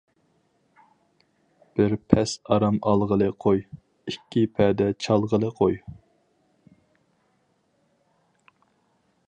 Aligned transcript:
بىر 1.79 1.93
پەس 2.13 2.33
ئارام 2.55 2.79
ئالغىلى 2.91 3.27
قوي، 3.45 3.61
ئىككى 4.13 4.45
پەدە 4.61 4.89
چالغىلى 5.07 5.53
قوي. 5.61 5.81